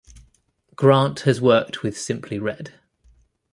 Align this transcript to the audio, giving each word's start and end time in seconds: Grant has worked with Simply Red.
Grant 0.75 1.19
has 1.29 1.39
worked 1.39 1.83
with 1.83 1.95
Simply 1.95 2.39
Red. 2.39 2.73